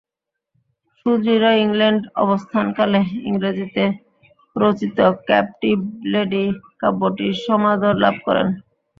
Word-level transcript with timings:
সুদূর 0.97 1.43
ইংল্যান্ডে 1.59 2.07
অবস্থানকালে 2.23 2.99
ইংরেজিতে 3.29 3.83
রচিত 4.55 4.97
ক্যাপটিভ 5.27 5.77
লেডি 6.11 6.45
কাব্যটি 6.81 7.27
সমাদর 7.45 7.93
লাভ 8.03 8.15
করেনি। 8.25 8.53